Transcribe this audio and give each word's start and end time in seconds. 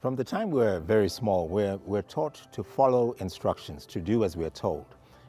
From 0.00 0.14
the 0.14 0.22
time 0.22 0.52
we're 0.52 0.78
very 0.78 1.08
small, 1.08 1.48
we're, 1.48 1.76
we're 1.78 2.02
taught 2.02 2.40
to 2.52 2.62
follow 2.62 3.16
instructions, 3.18 3.84
to 3.86 4.00
do 4.00 4.22
as 4.22 4.36
we're 4.36 4.48
told. 4.48 4.86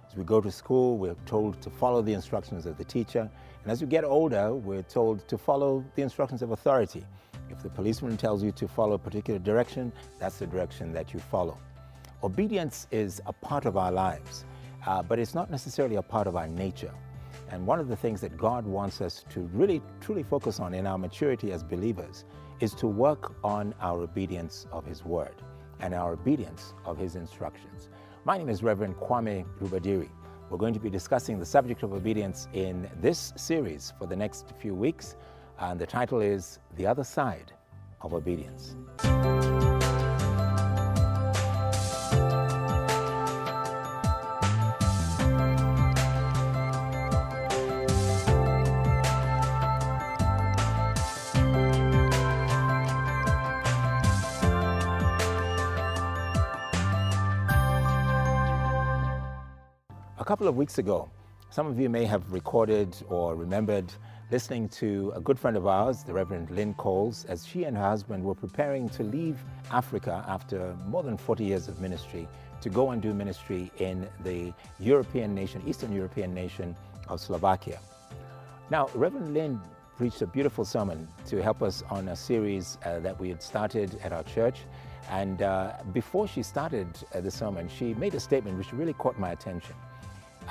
As 0.08 0.16
we 0.16 0.24
go 0.24 0.40
to 0.40 0.52
school, 0.52 1.00
we're 1.00 1.16
told 1.26 1.60
to 1.64 1.72
follow 1.72 2.04
the 2.04 2.14
instructions 2.14 2.68
of 2.68 2.78
the 2.78 2.84
teacher. 2.84 3.28
And 3.64 3.72
as 3.72 3.82
we 3.82 3.88
get 3.88 4.04
older, 4.04 4.54
we're 4.54 4.84
told 4.84 5.28
to 5.28 5.40
follow 5.40 5.84
the 5.96 6.04
instructions 6.04 6.44
of 6.44 6.52
authority. 6.52 7.04
If 7.50 7.64
the 7.64 7.70
policeman 7.70 8.16
tells 8.16 8.44
you 8.44 8.52
to 8.52 8.68
follow 8.68 8.94
a 8.94 9.00
particular 9.00 9.40
direction, 9.40 9.92
that's 10.20 10.38
the 10.38 10.46
direction 10.46 10.94
that 10.94 11.16
you 11.16 11.20
follow. 11.20 11.58
Obedience 12.22 12.86
is 12.92 13.24
a 13.26 13.34
part 13.34 13.66
of 13.66 13.76
our 13.76 13.92
lives, 13.92 14.46
uh, 14.86 15.02
but 15.02 15.18
it's 15.18 15.34
not 15.34 15.50
necessarily 15.50 15.96
a 15.96 16.04
part 16.04 16.28
of 16.28 16.36
our 16.36 16.48
nature. 16.48 16.94
And 17.50 17.66
one 17.66 17.80
of 17.80 17.88
the 17.88 17.96
things 17.96 18.22
that 18.22 18.38
God 18.38 18.66
wants 18.66 19.02
us 19.02 19.26
to 19.30 19.42
really, 19.54 19.82
truly 20.02 20.24
focus 20.24 20.60
on 20.60 20.74
in 20.74 20.86
our 20.86 20.98
maturity 20.98 21.52
as 21.52 21.64
believers 21.64 22.26
is 22.60 22.74
to 22.76 22.88
work 22.88 23.34
on 23.44 23.74
our 23.82 24.02
obedience 24.02 24.68
of 24.72 24.86
His 24.86 25.04
Word 25.04 25.36
and 25.80 25.94
our 25.94 26.14
obedience 26.14 26.74
of 26.86 26.98
His 26.98 27.16
instructions. 27.16 27.90
My 28.24 28.38
name 28.38 28.50
is 28.50 28.62
Reverend 28.62 28.98
Kwame 28.98 29.46
Rubadiri. 29.60 30.10
We're 30.50 30.58
going 30.58 30.74
to 30.74 30.80
be 30.80 30.90
discussing 30.90 31.40
the 31.40 31.46
subject 31.46 31.84
of 31.84 31.94
obedience 31.94 32.48
in 32.54 32.90
this 33.02 33.34
series 33.36 33.94
for 33.98 34.06
the 34.06 34.16
next 34.16 34.54
few 34.60 34.76
weeks, 34.76 35.16
and 35.60 35.80
the 35.80 35.88
title 35.88 36.22
is 36.22 36.60
The 36.76 36.86
Other 36.86 37.04
Side 37.04 37.54
of 38.02 38.14
Obedience. 38.14 38.76
Couple 60.30 60.48
of 60.48 60.56
weeks 60.56 60.78
ago, 60.78 61.10
some 61.50 61.66
of 61.66 61.80
you 61.80 61.90
may 61.90 62.06
have 62.06 62.32
recorded 62.32 62.96
or 63.08 63.36
remembered 63.36 63.92
listening 64.30 64.70
to 64.70 65.12
a 65.16 65.20
good 65.20 65.40
friend 65.40 65.58
of 65.58 65.66
ours, 65.66 66.04
the 66.04 66.14
Reverend 66.14 66.52
Lynn 66.52 66.76
Coles, 66.76 67.26
as 67.26 67.48
she 67.48 67.64
and 67.64 67.76
her 67.76 67.82
husband 67.82 68.24
were 68.24 68.36
preparing 68.36 68.88
to 68.90 69.02
leave 69.02 69.40
Africa 69.72 70.24
after 70.28 70.76
more 70.86 71.02
than 71.02 71.18
40 71.18 71.44
years 71.44 71.68
of 71.68 71.82
ministry 71.82 72.28
to 72.62 72.70
go 72.70 72.92
and 72.92 73.02
do 73.02 73.12
ministry 73.12 73.72
in 73.80 74.08
the 74.24 74.54
European 74.78 75.34
nation, 75.34 75.64
Eastern 75.66 75.92
European 75.92 76.32
nation 76.32 76.76
of 77.08 77.20
Slovakia. 77.20 77.80
Now, 78.70 78.88
Reverend 78.94 79.34
Lynn 79.34 79.60
preached 79.98 80.22
a 80.22 80.28
beautiful 80.28 80.64
sermon 80.64 81.08
to 81.26 81.42
help 81.42 81.64
us 81.64 81.84
on 81.90 82.10
a 82.10 82.16
series 82.16 82.78
uh, 82.86 83.00
that 83.00 83.20
we 83.20 83.30
had 83.30 83.42
started 83.42 84.00
at 84.04 84.14
our 84.14 84.22
church. 84.22 84.60
And 85.10 85.42
uh, 85.42 85.78
before 85.92 86.28
she 86.28 86.44
started 86.44 86.88
uh, 87.16 87.22
the 87.22 87.32
sermon, 87.32 87.68
she 87.68 87.96
made 87.96 88.14
a 88.14 88.20
statement 88.20 88.60
which 88.60 88.72
really 88.74 88.94
caught 88.94 89.18
my 89.18 89.32
attention 89.32 89.74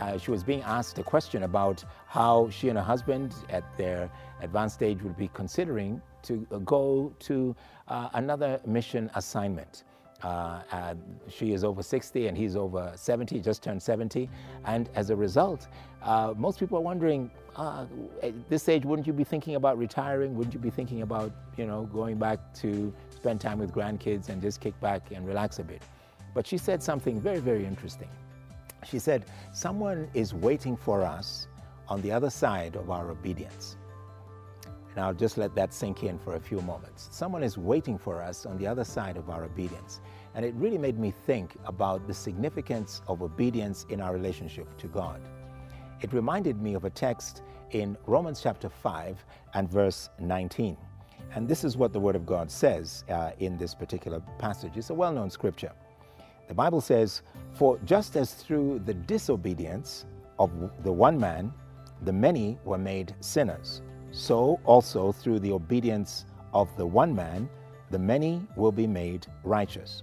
uh, 0.01 0.19
she 0.19 0.31
was 0.31 0.43
being 0.43 0.63
asked 0.63 0.99
a 0.99 1.03
question 1.03 1.43
about 1.43 1.85
how 2.07 2.49
she 2.51 2.69
and 2.69 2.79
her 2.79 2.85
husband 2.85 3.35
at 3.51 3.65
their 3.77 4.11
advanced 4.41 4.77
stage 4.77 5.03
would 5.03 5.17
be 5.17 5.29
considering 5.35 6.01
to 6.23 6.47
go 6.65 7.13
to 7.19 7.55
uh, 7.89 8.09
another 8.15 8.61
mission 8.67 9.11
assignment. 9.15 9.85
Uh, 10.25 10.63
uh 10.73 10.95
she 11.29 11.53
is 11.53 11.63
over 11.63 11.81
60 11.81 12.27
and 12.27 12.37
he's 12.37 12.57
over 12.57 12.93
70, 12.97 13.39
just 13.41 13.63
turned 13.63 13.81
70. 13.81 14.29
And 14.65 14.91
as 14.97 15.11
a 15.11 15.17
result, 15.17 15.69
uh, 16.03 16.35
most 16.37 16.59
people 16.59 16.77
are 16.79 16.83
wondering, 16.83 17.31
uh, 17.55 17.87
at 18.23 18.49
this 18.49 18.69
age, 18.69 18.85
wouldn't 18.85 19.07
you 19.07 19.13
be 19.13 19.23
thinking 19.23 19.55
about 19.55 19.79
retiring? 19.79 20.35
Wouldn't 20.35 20.55
you 20.55 20.61
be 20.61 20.71
thinking 20.71 21.03
about, 21.03 21.33
you 21.57 21.67
know, 21.67 21.85
going 21.93 22.19
back 22.19 22.53
to 22.55 22.93
spend 23.11 23.41
time 23.41 23.59
with 23.59 23.73
grandkids 23.73 24.29
and 24.29 24.43
just 24.43 24.61
kick 24.61 24.79
back 24.81 25.13
and 25.13 25.25
relax 25.27 25.61
a 25.61 25.65
bit? 25.65 25.83
But 26.35 26.47
she 26.47 26.59
said 26.59 26.83
something 26.83 27.21
very, 27.21 27.41
very 27.41 27.65
interesting. 27.65 28.09
She 28.84 28.98
said, 28.98 29.27
Someone 29.53 30.09
is 30.15 30.34
waiting 30.34 30.77
for 30.77 31.03
us 31.03 31.48
on 31.89 32.03
the 32.03 32.13
other 32.13 32.30
side 32.30 32.77
of 32.77 32.91
our 32.91 33.11
obedience. 33.11 33.77
And 34.95 35.05
I'll 35.05 35.14
just 35.14 35.39
let 35.39 35.55
that 35.55 35.73
sink 35.73 36.02
in 36.02 36.19
for 36.19 36.35
a 36.35 36.41
few 36.41 36.61
moments. 36.63 37.08
Someone 37.13 37.42
is 37.42 37.57
waiting 37.57 37.98
for 37.98 38.23
us 38.23 38.47
on 38.47 38.58
the 38.58 38.67
other 38.67 38.85
side 38.85 39.17
of 39.17 39.30
our 39.30 39.45
obedience. 39.45 40.01
And 40.35 40.45
it 40.45 40.55
really 40.55 40.79
made 40.79 40.98
me 40.98 41.13
think 41.27 41.57
about 41.67 42.07
the 42.07 42.14
significance 42.14 43.01
of 43.07 43.23
obedience 43.23 43.86
in 43.91 44.01
our 44.01 44.13
relationship 44.13 44.77
to 44.79 44.89
God. 44.89 45.20
It 46.01 46.13
reminded 46.13 46.61
me 46.61 46.75
of 46.75 46.85
a 46.85 46.91
text 46.91 47.42
in 47.70 47.97
Romans 48.07 48.41
chapter 48.41 48.69
5 48.69 49.25
and 49.55 49.70
verse 49.70 50.11
19. 50.19 50.77
And 51.35 51.48
this 51.48 51.64
is 51.64 51.77
what 51.77 51.92
the 51.92 52.01
Word 52.01 52.17
of 52.17 52.25
God 52.25 52.51
says 52.51 53.05
uh, 53.08 53.33
in 53.39 53.58
this 53.58 53.75
particular 53.75 54.20
passage. 54.39 54.77
It's 54.77 54.91
a 54.91 54.95
well 54.95 55.13
known 55.13 55.31
scripture. 55.31 55.73
The 56.48 56.55
Bible 56.55 56.81
says, 56.81 57.23
For 57.53 57.79
just 57.85 58.17
as 58.17 58.35
through 58.35 58.81
the 58.81 58.95
disobedience 58.95 60.07
of 60.39 60.51
the 60.83 60.92
one 60.92 61.19
man, 61.19 61.53
the 62.03 62.13
many 62.13 62.59
were 62.64 62.79
made 62.79 63.14
sinners, 63.20 63.83
so 64.11 64.58
also 64.64 65.13
through 65.13 65.41
the 65.41 65.53
obedience 65.53 66.25
of 66.53 66.75
the 66.77 66.87
one 66.87 67.14
man, 67.14 67.48
the 67.91 67.98
many 67.98 68.42
will 68.57 68.73
be 68.73 68.87
made 68.87 69.27
righteous. 69.45 70.03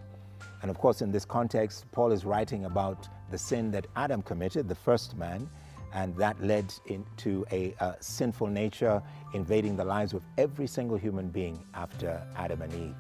And 0.62 0.72
of 0.72 0.78
course, 0.78 1.02
in 1.02 1.12
this 1.12 1.26
context, 1.26 1.86
Paul 1.92 2.12
is 2.12 2.26
writing 2.26 2.66
about 2.66 3.08
the 3.32 3.38
sin 3.38 3.72
that 3.72 3.88
Adam 3.96 4.22
committed, 4.22 4.68
the 4.68 4.76
first 4.76 5.16
man, 5.18 5.50
and 5.94 6.16
that 6.18 6.42
led 6.44 6.74
into 6.88 7.46
a, 7.52 7.74
a, 7.80 7.96
sinful 8.00 8.48
nature 8.48 9.02
invading 9.34 9.78
the 9.78 9.86
lives 9.86 10.14
of 10.14 10.22
every 10.38 10.68
single 10.68 10.98
human 10.98 11.30
being 11.30 11.64
after 11.74 12.22
Adam 12.36 12.62
and 12.62 12.74
Eve. 12.74 12.96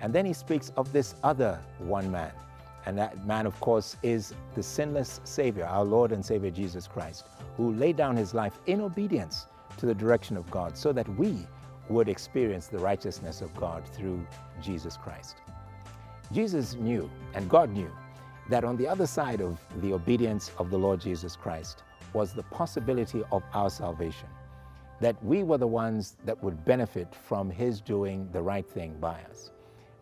And 0.00 0.12
then 0.12 0.26
he 0.26 0.32
speaks 0.32 0.70
of 0.76 0.92
this 0.92 1.14
other 1.22 1.60
one 1.78 2.10
man, 2.10 2.32
and 2.88 2.96
that 2.96 3.26
man, 3.26 3.44
of 3.44 3.60
course, 3.60 3.98
is 4.02 4.32
the 4.54 4.62
sinless 4.62 5.20
Savior, 5.24 5.66
our 5.66 5.84
Lord 5.84 6.10
and 6.10 6.24
Savior 6.24 6.50
Jesus 6.50 6.88
Christ, 6.88 7.26
who 7.58 7.74
laid 7.74 7.98
down 7.98 8.16
his 8.16 8.32
life 8.32 8.58
in 8.64 8.80
obedience 8.80 9.44
to 9.76 9.84
the 9.84 9.94
direction 9.94 10.38
of 10.38 10.50
God 10.50 10.74
so 10.74 10.90
that 10.94 11.06
we 11.18 11.46
would 11.90 12.08
experience 12.08 12.68
the 12.68 12.78
righteousness 12.78 13.42
of 13.42 13.54
God 13.54 13.86
through 13.86 14.26
Jesus 14.62 14.96
Christ. 14.96 15.36
Jesus 16.32 16.76
knew, 16.76 17.10
and 17.34 17.50
God 17.50 17.68
knew, 17.68 17.90
that 18.48 18.64
on 18.64 18.78
the 18.78 18.88
other 18.88 19.06
side 19.06 19.42
of 19.42 19.60
the 19.82 19.92
obedience 19.92 20.50
of 20.56 20.70
the 20.70 20.78
Lord 20.78 20.98
Jesus 20.98 21.36
Christ 21.36 21.82
was 22.14 22.32
the 22.32 22.44
possibility 22.44 23.22
of 23.30 23.42
our 23.52 23.68
salvation, 23.68 24.28
that 25.02 25.22
we 25.22 25.42
were 25.42 25.58
the 25.58 25.66
ones 25.66 26.16
that 26.24 26.42
would 26.42 26.64
benefit 26.64 27.14
from 27.14 27.50
His 27.50 27.82
doing 27.82 28.30
the 28.32 28.40
right 28.40 28.66
thing 28.66 28.96
by 28.98 29.20
us. 29.30 29.50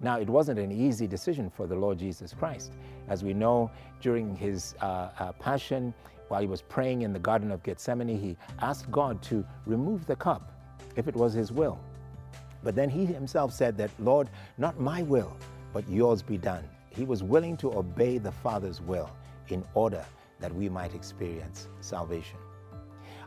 Now, 0.01 0.19
it 0.19 0.29
wasn't 0.29 0.59
an 0.59 0.71
easy 0.71 1.07
decision 1.07 1.49
for 1.49 1.67
the 1.67 1.75
Lord 1.75 1.99
Jesus 1.99 2.35
Christ. 2.35 2.73
As 3.09 3.25
we 3.25 3.33
know, 3.33 3.71
during 4.01 4.37
his 4.37 4.75
uh, 4.83 5.11
uh, 5.19 5.33
passion, 5.33 5.95
while 6.29 6.41
he 6.41 6.47
was 6.47 6.61
praying 6.61 7.03
in 7.03 7.13
the 7.13 7.19
Garden 7.19 7.51
of 7.51 7.63
Gethsemane, 7.63 8.19
he 8.19 8.37
asked 8.61 8.91
God 8.91 9.23
to 9.23 9.45
remove 9.65 10.07
the 10.07 10.17
cup 10.17 10.53
if 10.97 11.09
it 11.09 11.15
was 11.15 11.33
his 11.33 11.53
will. 11.53 11.79
But 12.63 12.75
then 12.75 12.91
he 12.91 13.07
himself 13.07 13.53
said 13.53 13.77
that, 13.79 13.91
Lord, 13.99 14.29
not 14.59 14.81
my 14.81 15.03
will, 15.03 15.37
but 15.73 15.89
yours 15.89 16.23
be 16.23 16.37
done. 16.37 16.65
He 16.91 17.05
was 17.05 17.23
willing 17.23 17.57
to 17.59 17.73
obey 17.79 18.19
the 18.19 18.33
Father's 18.33 18.81
will 18.81 19.11
in 19.49 19.65
order 19.75 20.05
that 20.41 20.55
we 20.55 20.69
might 20.69 20.95
experience 20.95 21.69
salvation. 21.81 22.39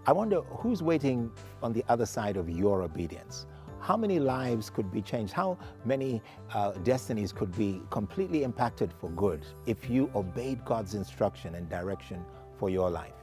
I 0.06 0.12
wonder 0.12 0.41
who's 0.41 0.81
waiting 0.81 1.31
on 1.62 1.74
the 1.74 1.84
other 1.88 2.06
side 2.06 2.38
of 2.38 2.50
your 2.50 2.81
obedience? 2.81 3.46
How 3.82 3.98
many 3.98 4.20
lives 4.20 4.70
could 4.70 4.92
be 4.92 5.02
changed? 5.02 5.34
How 5.34 5.58
many 5.86 6.22
uh, 6.54 6.72
destinies 6.84 7.32
could 7.32 7.56
be 7.56 7.82
completely 7.90 8.44
impacted 8.44 8.92
for 8.94 9.10
good 9.12 9.46
if 9.66 9.90
you 9.90 10.12
obeyed 10.16 10.64
God's 10.66 10.96
instruction 10.96 11.56
and 11.56 11.70
direction 11.70 12.24
for 12.58 12.70
your 12.70 12.90
life? 12.90 13.14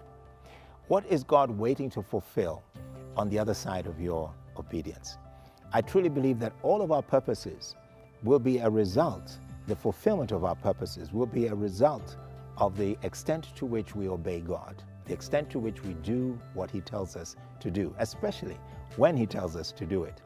What 0.89 1.05
is 1.07 1.25
God 1.25 1.51
waiting 1.51 1.91
to 1.91 2.03
fulfill 2.03 2.63
on 3.17 3.29
the 3.29 3.39
other 3.39 3.55
side 3.55 3.87
of 3.87 4.01
your 4.01 4.33
obedience? 4.57 5.19
I 5.73 5.83
truly 5.83 6.09
believe 6.09 6.39
that 6.39 6.53
all 6.63 6.81
of 6.81 6.93
our 6.93 7.03
purposes 7.03 7.75
will 8.23 8.39
be 8.39 8.59
a 8.59 8.71
result, 8.71 9.39
the 9.67 9.77
fulfillment 9.77 10.33
of 10.33 10.45
our 10.45 10.55
purposes 10.55 11.13
will 11.13 11.27
be 11.27 11.49
a 11.49 11.55
result 11.55 12.17
of 12.57 12.77
the 12.77 12.97
extent 13.03 13.55
to 13.57 13.67
which 13.67 13.95
we 13.95 14.09
obey 14.09 14.41
God, 14.41 14.83
the 15.05 15.13
extent 15.13 15.51
to 15.51 15.59
which 15.59 15.83
we 15.83 15.95
do 15.95 16.39
what 16.55 16.71
He 16.71 16.81
tells 16.81 17.15
us 17.15 17.37
to 17.61 17.71
do, 17.71 17.95
especially 17.99 18.59
when 18.97 19.17
He 19.17 19.27
tells 19.27 19.57
us 19.57 19.73
to 19.73 19.85
do 19.85 20.05
it 20.05 20.23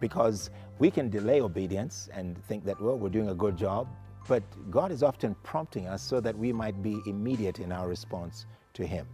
because 0.00 0.50
we 0.78 0.90
can 0.90 1.08
delay 1.08 1.40
obedience 1.40 2.08
and 2.12 2.36
think 2.46 2.64
that, 2.64 2.80
well, 2.80 2.98
we're 2.98 3.08
doing 3.08 3.30
a 3.30 3.34
good 3.34 3.56
job, 3.56 3.88
but 4.26 4.42
God 4.70 4.90
is 4.90 5.02
often 5.02 5.34
prompting 5.42 5.86
us 5.86 6.02
so 6.02 6.20
that 6.20 6.36
we 6.36 6.52
might 6.52 6.82
be 6.82 7.00
immediate 7.06 7.58
in 7.58 7.72
our 7.72 7.88
response 7.88 8.46
to 8.74 8.86
Him. 8.86 9.06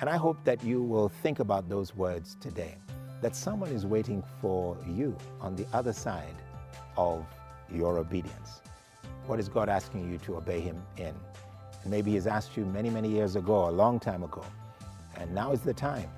And 0.00 0.10
I 0.10 0.16
hope 0.16 0.42
that 0.44 0.62
you 0.64 0.82
will 0.82 1.08
think 1.08 1.38
about 1.38 1.68
those 1.68 1.94
words 1.94 2.36
today 2.40 2.76
that 3.20 3.36
someone 3.36 3.70
is 3.70 3.86
waiting 3.86 4.22
for 4.40 4.76
you 4.86 5.16
on 5.40 5.54
the 5.54 5.64
other 5.72 5.92
side 5.92 6.34
of 6.96 7.24
your 7.72 7.98
obedience. 7.98 8.60
What 9.26 9.38
is 9.38 9.48
God 9.48 9.68
asking 9.68 10.10
you 10.10 10.18
to 10.18 10.36
obey 10.36 10.60
Him 10.60 10.82
in? 10.96 11.14
And 11.82 11.90
maybe 11.90 12.12
He's 12.12 12.26
asked 12.26 12.56
you 12.56 12.64
many, 12.64 12.90
many 12.90 13.08
years 13.08 13.36
ago, 13.36 13.68
a 13.68 13.70
long 13.70 14.00
time 14.00 14.24
ago. 14.24 14.44
And 15.16 15.32
now 15.32 15.52
is 15.52 15.60
the 15.60 15.74
time 15.74 16.10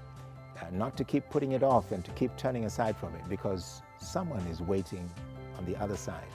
not 0.72 0.96
to 0.96 1.04
keep 1.04 1.28
putting 1.30 1.52
it 1.52 1.62
off 1.62 1.92
and 1.92 2.04
to 2.04 2.10
keep 2.12 2.36
turning 2.36 2.64
aside 2.64 2.96
from 2.96 3.14
it 3.14 3.22
because 3.28 3.82
someone 4.00 4.40
is 4.46 4.60
waiting 4.60 5.08
on 5.58 5.64
the 5.64 5.76
other 5.76 5.96
side 5.96 6.32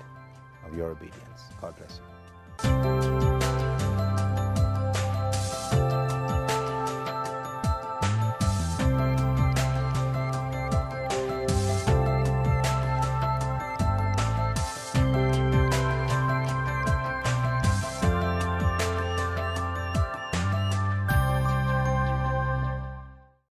of 0.66 0.76
your 0.76 0.90
obedience. 0.90 1.44
God 1.62 1.76
bless 1.78 1.98
you. 1.98 2.09